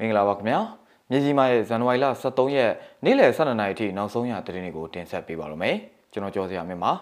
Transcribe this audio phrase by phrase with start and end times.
[0.00, 0.60] မင်္ဂလာပါခင်ဗျာ
[1.10, 2.72] မြစီမာရဲ့ဇန်နဝါရီလ23ရက်
[3.04, 5.76] နေ့လယ်12နာရီထိနောက်ဆုံးရသတင်းတွေကိုတင်ဆက်ပေးပါရမယ်
[6.12, 6.92] ကျွန်တော်ကြောစရာမြင်ပါ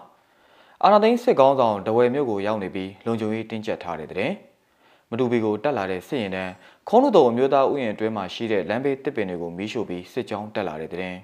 [0.83, 4.31] အာနာသိန်းစစ်ကောင်းဆောင်ဒဝယ်မြို့ကိုရောက်နေပြီးလုံခြုံရေးတင်းကျပ်ထားတဲ့တဲ့
[5.09, 6.51] မတူပီကိုတက်လာတဲ့စစ်ရင်တန်း
[6.89, 11.15] ခုံးလို့တော်အမျိုးသားဥယျာဉ်အတွင်းမှာရှိတဲ့လမ်းဘေးတစ်ပင်တွေကိုမီးရှို့ပြီးစစ်ကြောင်းတက်လာတဲ့တဲ့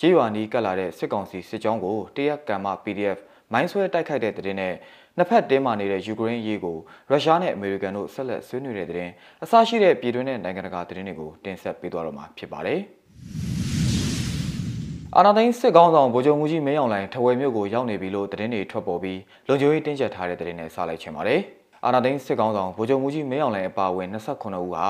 [0.00, 3.18] ကြေးရွာနီးကတ်လာတဲ့စစ်ကောင်စီစစ်ကြောင်းကိုတရက်ကံမ PDF
[3.52, 4.74] မိုင်းဆွဲတိုက်ခိုက်တဲ့တဲ့နဲ့
[5.18, 6.76] နှစ်ဖက်တင်းမာနေတဲ့ယူကရိန်းရေးကို
[7.10, 9.08] ရုရှားနဲ့အမေရိကန်တို့ဆက်လက်ဆွေးနွေးတဲ့တဲ့
[9.42, 12.80] အစရှိတဲ့ပြည်တွင်းနဲ့နိုင်ငံတကာသတင်းတွေကိုတင်ဆက်ပေးသွားတော့မှာဖြစ်ပါတယ်။
[15.16, 19.18] အာနာသိန်းစစ်ကောင်းဆောင်ဗိုလ်ချုပ်မှုကြီးမင်းအောင်လှိုင်ထဝယ်မြို့ကိုရောက်နေပြီလို့သတင်းတွေထွက်ပေါ်ပြီး
[19.48, 21.40] လုံခြုံရေးတင်းကျပ်ထားတဲ့သတင်းနဲ့စလိုက်ချင်ပါတယ်။
[21.84, 24.86] အာနာသိန်းစစ်ကောင်းဆောင်ဗိုလ်ချုပ်မှုကြီးမင်းအောင်လှိုင်အပါအဝင်29ဦးဟာ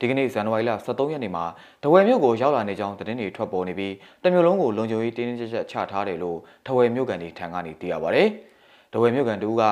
[0.00, 1.44] ဒီကနေ့ဇန်နဝါရီလ23ရက်နေ့မှာ
[1.82, 8.28] ထဝယ်မြို့ကိုရောက်လာနေကြောင်းသတင်းတွေထွက်ပေါ်နေပြီးတမျိုးလုံးကိုလုံခြုံရေးတင်းတင်းကျပ်ကျပ်ချထားတယ်လို့ထဝယ်မြို့ကန်တွေထံကနေသိရပါတယ်။
[8.92, 9.62] ထဝယ်မြို့ကန်တူက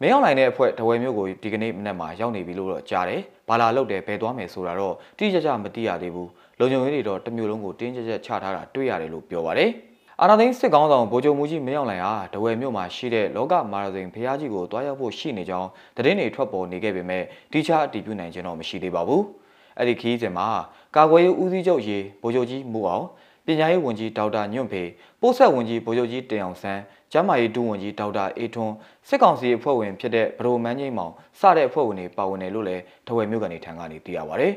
[0.00, 9.70] မင်းအောင်လိုင်းတဲ့အဖွဲ့တဝဲမျိုးကိုဒီကနေ့မနက်မှာရောက်နေပြီလို့တော့ကြားတယ်။ဘာလာလုတ်တယ်ဘယ်သွားမယ်ဆိုတာတော့တိကျကျမသိရသေးဘူး။လုံခြုံရေးတွေတော့တမျိုးလုံးကိုတင်းကျပ်ကျပ်ချထားတာတွေ့ရတယ်လို့ပြောပါတယ်။
[10.20, 19.22] အာနာသိန်းစစ်ကောင်းဆောင်ဗိုလ်ချုပ်မူကြီးမင်းအောင်လိုင်ဟာတဝဲမြို့မှာရှိတဲ့လောကမာရစိန်ဖျားကြီးကိုတွားရောက်ဖို့ရှိနေကြောင်းသတင်းတွေထွက်ပေါ်နေခဲ့ပေမဲ့တိကျအတည်ပြုနိုင်ခြင်းတော့မရှိသေးပါဘူး။
[19.78, 20.48] အဲ့ဒီခီးစဉ်မှာ
[20.96, 23.06] ကာကွယ်ရေးဦးစီးချုပ်ရေဗိုလ်ချုပ်ကြီးမူအောင်
[23.46, 24.82] ပညာရေးဝန်ကြီးဒေါက်တာညွန့်ဖေ
[25.20, 26.80] ပို့ဆက်ဝန်ကြီးဗိုလ်ချုပ်ကြီးတင်အောင်ဆန်း
[27.12, 28.74] ကျမ်းမာရေးဒုဝန်ကြီးဒေါက်တာအေထွန်း
[29.08, 34.48] စစ်ကောင်စီအဖွဲ့ဝင်ဖြစ်တဲ့ဗဒိုမန်းကြီးမောင်စတဲ့အဖွဲ့ဝင်တွေပါဝင်တယ်လို့လည်းထဝယ်မြို့ကနေထံကနေသိရပါဗျ။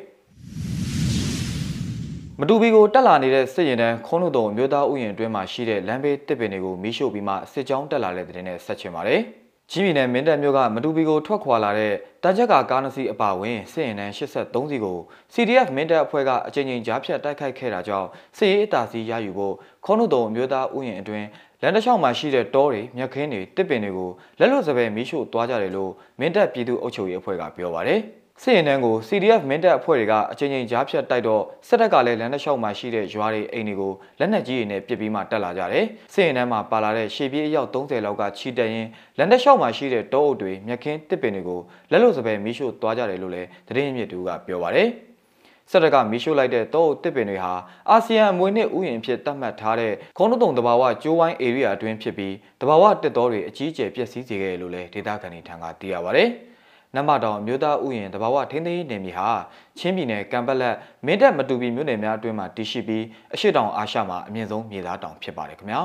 [2.40, 9.22] မတူပီကိုတက်လာနေတဲ့စစ်ရင်တန်းခုံးလို့တော်မြို့သားဥယျာဉ်အတွင်းမှာရှိတဲ့လမ်းဘေးတစ်ပင်တွေကိုမီးရှို့ပြီးမှစစ်ကြောင်းတက်လာတဲ့တဲ့နဲ့ဆက်ချင်ပါတယ်။
[9.72, 14.98] ကြီးပြည်နယ်မင်းတပ်မြို့ကမတူပီကိုထွက်ခွာလာတဲ့တကြက်ကကားနစီအပါဝင်စစ်ရင်တန်း83စီကို
[15.34, 19.56] CDF မင်းတပ်အဖွဲ့ကအကြိမ်ကြိမ်ကြားဖြတ်တိုက်ခိုက်ခဲ့တာကြောင့်စစ်ရေးအတာစီရယူဖို့
[19.86, 21.28] ခေါင်းနှုတ်တော်မျိုးသားဥယျာဉ်အတွင်း
[21.62, 28.02] လမ်းတစ်လျှောက်မှာရှိတဲ့တောတွေမြက်ခင်းတွေတစ်ပင်တွေကိုလက်လွတ်စပယ်မီးရှို့သွားကြတယ်လို့မင်းတပ်ပြည်သူ့အုပ်ချုပ်ရေးအဖွဲ့ကပြောပါတယ်။
[28.44, 38.88] စစ်ရင်တန်းကို CDF မင်းတပ်အဖွဲ့တွေကအချိန်ချင်းကြားဖြတ်တိုက်တော့စစ်တပ်ကလည်းလမ်းတစ်လျှောက်မှာရှိတဲ့ရွာတွေအိမ်တွေကိုလက်နက်ကြီးတွေနဲ့ပစ်ပြီးမှတက်လာကြတယ်။စစ်ရင်တန်းမှာပါလာတဲ့ရှေ့ပြေးအယောက်30လောက်ကချီတက်ရင်
[39.18, 41.60] လမ်းတစ်လျှောက်မှာရှိတဲ့တောအုပ်တွေမြက်ခင်းတစ်ပင်တွေကို
[41.92, 44.88] လက်လို့စပယ်မီးရှို့သွားကြတယ်လို့လည်းသတင်းမြစ်တူကပြောပါတယ်။
[45.72, 47.54] စစ်တပ်ကမီးရှို့လိုက်တဲ့တောအုပ်တစ်ပင်တွေဟာ
[47.90, 56.30] အာဆီယံအမွေနှစ်ဥယျာဉ်ဖြစ်သတ်မှတ်ထားတဲ့ခုံးတုံတဘာဝကျိုးဝိုင်း area အတွင်းဖြစ်ပြီးတဘာဝတက်တော်တွေအကြီးအကျယ်ပျက်စီးစေခဲ့တယ်လို့လည်းဒေသခံတွေထံကသိရပါတယ်။
[56.96, 59.30] နမတောင်မြို့သားဥယျာဉ်တဘာဝထိန်းသိမ်းရေးနယ်မြေဟာ
[59.78, 60.76] ချင်းပြည်နယ်ကံပက်လက်
[61.06, 65.82] မင်းတပ်မတူပီမြို့နယ်များအတွင်းမှာတည်ရှိပြီးအရှိတောင်အာရှမှာအမြင့်ဆုံးမြေသားတောင်ဖြစ်ပါတယ်ခင်ဗျာ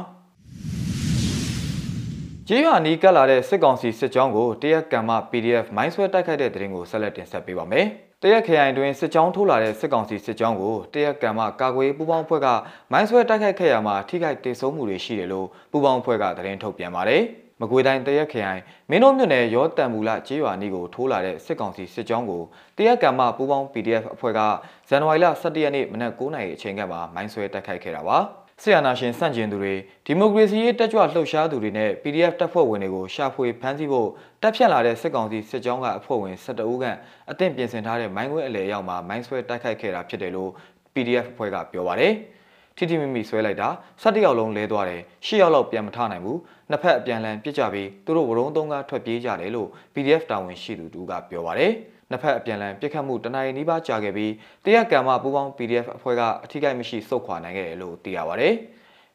[2.49, 7.87] ကျေးရွာနီးကပ်လာတဲ့စစ်ကောင်စီစစ်ကြောင်းကိုတရက်ကံမ PDF မိုင်းဆွဲတိုက်ခိုက်တဲ့တဲ့ရင်ကိုဆက်လက်တင်ဆက်ပေးပါမယ်
[8.23, 12.49] တရက်ခရိုင်တွင်စစ်ကြောင်းထိုးလာတဲ့စစ်ကောင်စီစစ်ကြောင်းကိုတရက်ကံမကာကွယ်ပူပေါင်းဖွဲ့က
[12.93, 17.23] မိုင်းဆွဲတိုက်ခိုက်ခဲ့ရမှာထိခိုက်ဒေဆုံးမှုတွေရှိတယ်လို့ပူပေါင်းဖွဲ့ကသတင်းထုတ်ပြန်ပါတယ်။
[17.61, 18.61] မကွေတိုင်းတရက်ခရိုင်
[18.91, 22.43] မင်းတို့မြို့နယ်ရောတန်မူလကျေးရွာနီကိုထိုးလာတဲ့စစ်ကောင်စီစစ်ကြောင်းကို
[22.77, 24.41] တရက်ကံမပူးပေါင်း PDF အဖွဲ့က
[24.89, 28.19] ဇန်နဝါရီလ17ရက်နေ့မနက်9:00နာရီအချိန်ကမှမိုင်းဆွဲတိုက်ခိုက်ခဲ့တာပါ
[28.63, 29.75] ဆီယနာရှင်စန့်ကျင်သူတွေ
[30.07, 34.09] ဒီမိုကရေစီရေးတက်ကြွလှုပ်ရှားသူတွေနဲ့ PDF တပ်ဖွဲ့ဝင်တွေကိုရှာဖွေဖမ်းဆီးဖို့
[34.43, 36.97] တပ်ဖြတ်လာတဲ့စစ်ကောင်စီစစ်ကြောင်းကအဖွဲ့ဝင်12ဦးခန့်
[37.31, 40.51] အသင့်ပြင်ဆင်ထားတဲ့မိုင်းခွဲအလဲရောက်မှာမိုင်းဆွဲတိုက်ခိုက်ခဲ့တာဖြစ်တယ်လို့
[40.95, 42.15] PDF အဖွဲ့ကပြောပါတယ်။
[42.83, 43.69] ထိထိမိမိဆွဲလိုက်တာ
[44.03, 46.39] 17ယောက်လုံးလဲသွားတယ်10ယောက်လောက်ပြန်မထနိုင်ဘူး
[46.71, 51.73] နှစ်ဖက်အပြန်လန်ပြစ်ကြပြီးသူတို့ဝရုံးသုံးကားထွက်ပြေးကြတယ်လို့ PDF တာဝန်ရှိသူတူကပြောပါတယ်
[52.11, 54.33] နှစ်ဖက်အပြန်လန်ပြစ်ခတ်မှုတနင်္လာနေ့ပါကြာခဲ့ပြီး
[54.65, 58.55] တရက်ကံမပူပေါင်း PDF အဖွဲ့ကအထိကိမရှိစုတ်ခွာနိုင်ခဲ့တယ်လို့သိရပါတယ်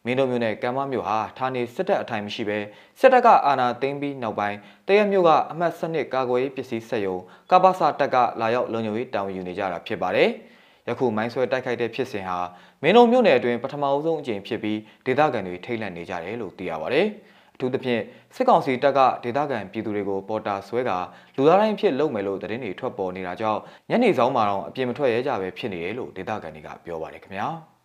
[0.06, 2.58] မင်းတို့မျိုးနဲ့ကံမမျိုးဟာဌာနေစစ်တပ်အထိုင်မရှိပဲ
[3.00, 7.18] စစ်တပ်ကအာဏာသိမ်းပြီးနောက်ပိုင်းတရက်မျိုးကအမှတ်စနစ်ကာကွယ်ရေးပစ္စည်းစက်ရုံ
[7.52, 10.30] ကပ္ပစတပ်ကလာရောက်လုံခြုံရေးတာဝန်ယူနေကြတာဖြစ်ပါတယ်။
[10.88, 12.38] ယခုမိုင်းဆွဲတိုက်ခိုက်တဲ့ဖြစ်စဉ်ဟာ
[12.82, 17.02] မင်းတို့မြို့နယ်အတွင်းပထမအဆုံးအကြိမ်ဖြစ်ပြီးဒေသခံတွေထိတ်လန့်နေကြတယ်လို့သိရပါဗျ။
[17.56, 18.02] အထူးသဖြင့်
[18.36, 20.92] စစ်ကောင်စီတပ်ကဒေသခံပြည်သူတွေကိုပေါ်တာဆွဲက
[21.36, 23.60] လူသားတိုင်းဖြစ်လုပ်မယ်လို့သတင်းတွေထွက်ပေါ်နေတာကြောင့်
[23.90, 27.48] ညနေဆောင်မှာတော့အပြင်မထွက်ရဲကြပဲဖြစ်နေတယ်လို့ဒေသခံတွေကပြောပါတယ်ခင်ဗျာ။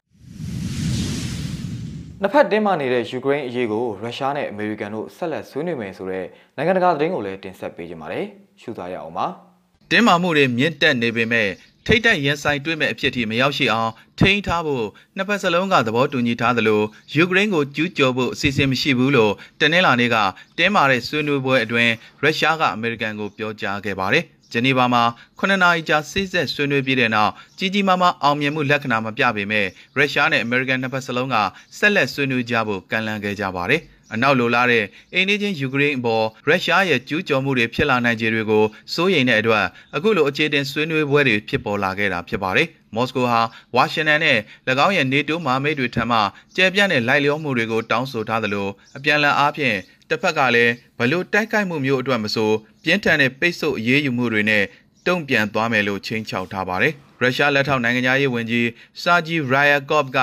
[2.23, 8.27] နှစ်ဖက်တင်းမာနေတဲ့ယူကရိန်းအရေးကိုရုရှားနဲ့အမေရိကန်တို့ဆက်လက်ဆွေးနွေးမယ်ဆိုတဲ့နိုင်ငံတကာသတင်းကိုလည်းတင်ဆက်ပေးကြပါမယ်။
[8.61, 9.29] ရှုစားရအောင်ပါ။
[9.91, 11.49] တင်းမာမှုတွေမြင့်တက်နေပေမဲ့
[11.87, 16.83] ထိတ်တိုက်ရန်ဆိုင်တွေ့မဲ့အဖြစ်ထိမရောက်ရှိအောင်ထိန်းထားဖို့နှစ်ဖက်စလုံးကသဘောတူညီထားသလို
[17.15, 20.17] ယူကရိန်းကိုကျူးကျော်ဖို့အစီအစဉ်မရှိဘူးလို့တနင်္လာနေ့က
[20.59, 21.93] တင်းမာတဲ့ဆွေးနွေးပွဲအတွင်း
[22.23, 25.03] ရုရှားကအမေရိကန်ကိုပြောကြားခဲ့ပါတယ်။ဂျနီဗာမှာ
[25.39, 29.67] 9နာရီကြာစိစက်ဆွေးနွေးပြီးတဲ့နောက်ကြီးကြီးမားမားအောင်မြင်မှုလက္ခဏာမပြပေမဲ့
[29.97, 31.37] ရုရှားနဲ့အမေရိကန်နှစ်ဖက်စလုံးက
[31.79, 33.83] ဆက်လက်ဆွေးနွေးကြဖို့ကန့်လန့်ခဲ့ကြပါတယ်။
[34.15, 34.85] အနောက်လိုလာတဲ့
[35.15, 38.65] အိန္ဒိချင်းယူကရိန်းအပေါ်ရုရှားရဲ့ကျူးကျော်မှုတွေဖြစ်လာနိုင်ခြေတွေကို
[38.95, 39.65] စိုးရိမ်တဲ့အတွက်
[39.97, 43.41] အခုလိုအခြေတင်ဆွေးနွေးပွဲတွေဖြစ်ပေါ်လာခဲ့တာဖြစ်ပါတယ်။မော်စကိုဟာ
[43.75, 44.39] ဝါရှင်တန်နဲ့၎
[44.87, 46.19] င်းရဲ့နေတိုးမဟာမိတ်တွေထံမှ
[46.57, 49.77] ကျယ်ပြန့်တဲ့လိုက်လျောမှုတွေကိုတောင်းဆိုထားသလိုအပြန်အလှန်အားဖြင့်
[50.09, 52.51] တစ်ဖက်ကလည်းဘလို့တိုက်ခိုက်မှုမျိုးအတွက်မဆို
[52.85, 54.65] ပြင်းထန်တဲ့ပိတ်ဆို့အရေးယူမှုတွေနဲ့
[55.07, 58.69] တုံ့ပြန်သွားမယ်လို့ချိန်ချောက်ထားပါတယ်။ရုရှားလက်ထောက်နိုင်ငံသားရေးဝန်ကြီး
[59.03, 60.19] စာဂျီရိုင်ယာကော့က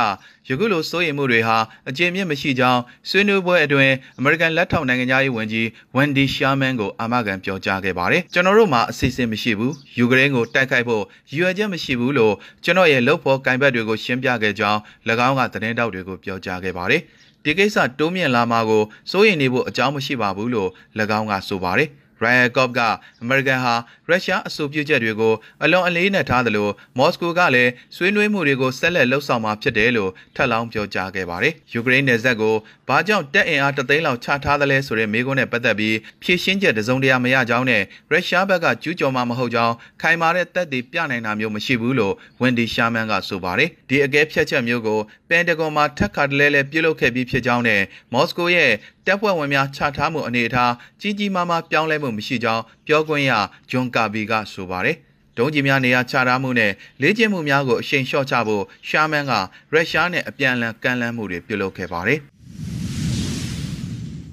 [0.47, 1.57] ယခုလိုစိုးရိမ်မှုတွေဟာ
[1.89, 12.33] အကျဉ်းမြင့်မရှိကြောင်းဆွေးနွေးပွဲအတွင်းအမေရိကန်လက်ထောက်နိုင်ငံသားရေးဝန်ကြီးဝန်ဒီရှာမန်ကိုအာမခံပြောကြားခဲ့ပါတယ်။ကျွန်တော်တို့မှာအစီအစဉ်မရှိဘူး။ယူကရိန်းကိုတိုက်ခိုက်ဖို့ရည်ရွယ်ချက်မရှိဘူးလို့
[12.63, 14.79] ကျွန်တော်ရဲ့လုပ်ဖို့ကင်ဘက်တွေကိုရှင်းပြခဲ့ကြောင်း၎
[15.27, 17.01] င်းကသတင်းတောက်တွေကိုပြောကြားခဲ့ပါတယ်။
[17.43, 20.69] ဒီကိစ္စတိုးမြင့်လာမှာကိုစိုးရိမ်နေဖို့အကြောင်းမရှိပါဘူးလို့၎
[21.19, 21.89] င်းကဆိုပါတယ်။
[22.23, 22.79] Ryan Cobb က
[23.21, 23.73] အမေရိကန်ဟာ
[24.09, 25.33] ရုရှားအဆိုပြုချက်တွေကို
[25.63, 32.55] အလွန်အလေးနက်ထားသလိုမော်စကိုကလည်းဆွေးနွေးမှုတွေကိုဆက်လက်လှုပ်ဆောင်မှာဖြစ်တယ်လို့ထပ်လောင်းပြောကြားခဲ့ပါတယ်။ယူကရိန်းနယ်စပ်ကို
[32.87, 44.99] ဘာကြောင့်တပ်အင်အားတသိန်းလောက်ချထားသလဲဆိုတဲ့မေးခွန်းနဲ့ပတ်သက်ပြီးဖြေရှင်းချက်တစုံတရာမရကြောင်းနဲ့ရုရှားဘက်ကကျူးကျော်မှာမဟုတ်ကြောင်းခိုင်မာတဲ့တပ်တွေပြနိုင်တာမျိုးမရှိဘူးလို့ဝန်ဒီရှာမန်ကဆိုပါတယ်။ဒီအကဲဖြတ်ချက်မျိုးကို
[45.29, 47.81] ပန်တဂွန်မှာထပ်ခါတလဲလဲပြုလုပ်ခဲ့ပြီးဖြစ်ကြောင်းနဲ့
[48.13, 48.71] မော်စကိုရဲ့
[49.07, 53.31] တပ်ဖွဲ့ဝင်များချထားမှုအနေအထားကြီးကြီးမားမားပြောင်းလဲမှုမရှိကြောင်းပြောခွင့်ရ
[53.71, 54.95] ဂျွန်ကာဘီကဆိုပါတယ်။
[55.37, 56.71] ဒုံးကျည်များနေရာချထားမှုနဲ့
[57.01, 59.33] လေ့ကျင့်မှုများကိုအရှိန်လျှော့ချဖို့ရှာမန်က
[59.73, 62.19] ရုရှားနဲ့အပြန်အလှန်ကမ်းလှမ်းမှုတွေပြုလုပ်ခဲ့ပါတယ်။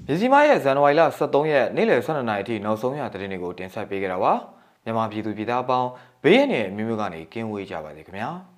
[0.07, 4.33] မြစီမရဲ့ဇန်နဝါရီလ23ရက်နေ့လယ်12နာရီအထိနောက်ဆုံးရသတင်းတွေကိုတင်ဆက်ပေးကြတာပါ။
[4.83, 5.89] မြန်မာပြည်သူပြည်သားအပေါင်း
[6.23, 8.31] ဘေးရန်ရဲ့မျိုးမျိုးကနေကင်းဝေးကြပါစေခင်ဗျာ။